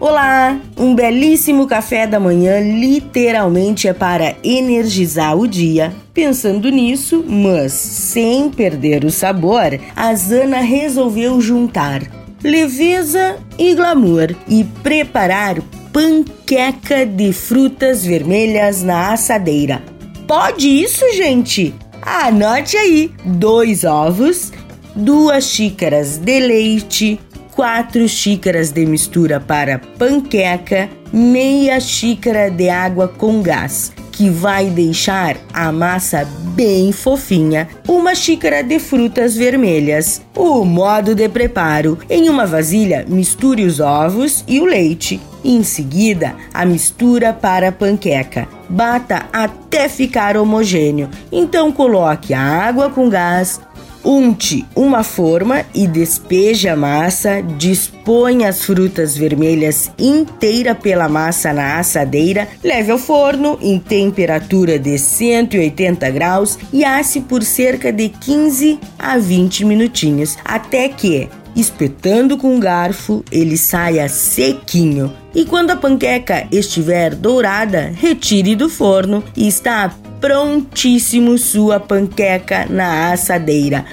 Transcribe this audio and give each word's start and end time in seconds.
Olá! 0.00 0.58
Um 0.78 0.94
belíssimo 0.94 1.66
café 1.66 2.06
da 2.06 2.18
manhã 2.18 2.58
literalmente 2.58 3.86
é 3.86 3.92
para 3.92 4.34
energizar 4.42 5.36
o 5.36 5.46
dia. 5.46 5.92
Pensando 6.14 6.70
nisso, 6.70 7.22
mas 7.28 7.74
sem 7.74 8.48
perder 8.48 9.04
o 9.04 9.10
sabor, 9.10 9.78
a 9.94 10.14
Zana 10.14 10.60
resolveu 10.60 11.38
juntar 11.38 12.00
leveza 12.42 13.36
e 13.58 13.74
glamour 13.74 14.34
e 14.48 14.64
preparar 14.82 15.60
panqueca 15.92 17.04
de 17.04 17.30
frutas 17.34 18.02
vermelhas 18.02 18.82
na 18.82 19.12
assadeira. 19.12 19.82
Pode 20.26 20.66
isso, 20.66 21.04
gente? 21.12 21.74
Anote 22.00 22.74
aí: 22.74 23.12
dois 23.22 23.84
ovos, 23.84 24.50
duas 24.96 25.44
xícaras 25.44 26.16
de 26.16 26.40
leite, 26.40 27.20
4 27.60 28.08
xícaras 28.08 28.70
de 28.70 28.86
mistura 28.86 29.38
para 29.38 29.78
panqueca, 29.98 30.88
meia 31.12 31.78
xícara 31.78 32.50
de 32.50 32.70
água 32.70 33.06
com 33.06 33.42
gás, 33.42 33.92
que 34.10 34.30
vai 34.30 34.70
deixar 34.70 35.36
a 35.52 35.70
massa 35.70 36.26
bem 36.54 36.90
fofinha, 36.90 37.68
uma 37.86 38.14
xícara 38.14 38.62
de 38.62 38.78
frutas 38.78 39.36
vermelhas. 39.36 40.22
O 40.34 40.64
modo 40.64 41.14
de 41.14 41.28
preparo: 41.28 41.98
em 42.08 42.30
uma 42.30 42.46
vasilha, 42.46 43.04
misture 43.06 43.66
os 43.66 43.78
ovos 43.78 44.42
e 44.48 44.58
o 44.58 44.64
leite. 44.64 45.20
Em 45.44 45.62
seguida, 45.62 46.34
a 46.54 46.64
mistura 46.64 47.32
para 47.34 47.68
a 47.68 47.72
panqueca. 47.72 48.48
Bata 48.70 49.26
até 49.32 49.88
ficar 49.88 50.36
homogêneo. 50.36 51.10
Então 51.30 51.72
coloque 51.72 52.32
a 52.32 52.40
água 52.40 52.88
com 52.88 53.08
gás, 53.10 53.60
Unte 54.04 54.64
uma 54.74 55.02
forma 55.02 55.64
e 55.74 55.86
despeje 55.86 56.68
a 56.68 56.76
massa, 56.76 57.42
dispõe 57.42 58.46
as 58.46 58.64
frutas 58.64 59.16
vermelhas 59.16 59.90
inteira 59.98 60.74
pela 60.74 61.08
massa 61.08 61.52
na 61.52 61.78
assadeira, 61.78 62.48
leve 62.64 62.90
ao 62.90 62.98
forno 62.98 63.58
em 63.60 63.78
temperatura 63.78 64.78
de 64.78 64.98
180 64.98 66.10
graus 66.10 66.58
e 66.72 66.84
asse 66.84 67.20
por 67.20 67.42
cerca 67.42 67.92
de 67.92 68.08
15 68.08 68.78
a 68.98 69.18
20 69.18 69.64
minutinhos, 69.66 70.38
até 70.44 70.88
que 70.88 71.28
espetando 71.56 72.36
com 72.36 72.54
um 72.54 72.60
garfo, 72.60 73.24
ele 73.30 73.56
saia 73.56 74.08
sequinho. 74.08 75.12
E 75.34 75.44
quando 75.44 75.70
a 75.70 75.76
panqueca 75.76 76.46
estiver 76.50 77.14
dourada, 77.14 77.92
retire 77.94 78.54
do 78.54 78.68
forno 78.68 79.22
e 79.36 79.48
está 79.48 79.94
prontíssimo 80.20 81.38
sua 81.38 81.80
panqueca 81.80 82.66
na 82.68 83.12
assadeira. 83.12 83.84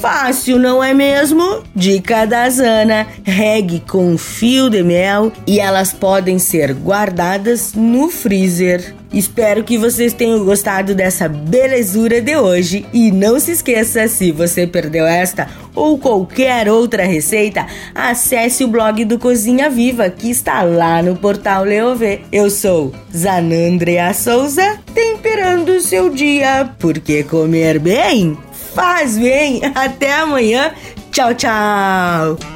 Fácil, 0.00 0.58
não 0.58 0.84
é 0.84 0.92
mesmo? 0.92 1.62
Dica 1.74 2.26
da 2.26 2.48
Zana: 2.50 3.06
regue 3.22 3.80
com 3.80 4.18
fio 4.18 4.68
de 4.68 4.82
mel 4.82 5.32
e 5.46 5.58
elas 5.58 5.92
podem 5.92 6.38
ser 6.38 6.74
guardadas 6.74 7.72
no 7.74 8.10
freezer. 8.10 8.94
Espero 9.16 9.64
que 9.64 9.78
vocês 9.78 10.12
tenham 10.12 10.44
gostado 10.44 10.94
dessa 10.94 11.26
belezura 11.26 12.20
de 12.20 12.36
hoje 12.36 12.84
e 12.92 13.10
não 13.10 13.40
se 13.40 13.52
esqueça, 13.52 14.06
se 14.08 14.30
você 14.30 14.66
perdeu 14.66 15.06
esta 15.06 15.48
ou 15.74 15.96
qualquer 15.96 16.68
outra 16.68 17.06
receita, 17.06 17.66
acesse 17.94 18.62
o 18.62 18.68
blog 18.68 19.06
do 19.06 19.18
Cozinha 19.18 19.70
Viva 19.70 20.10
que 20.10 20.30
está 20.30 20.62
lá 20.62 21.02
no 21.02 21.16
portal 21.16 21.64
Leovê. 21.64 22.20
Eu 22.30 22.50
sou 22.50 22.92
Zanandrea 23.10 24.12
Souza, 24.12 24.78
temperando 24.94 25.70
o 25.70 25.80
seu 25.80 26.10
dia, 26.10 26.68
porque 26.78 27.22
comer 27.22 27.78
bem 27.78 28.36
faz 28.74 29.16
bem. 29.16 29.62
Até 29.74 30.12
amanhã. 30.12 30.72
Tchau, 31.10 31.34
tchau. 31.34 32.55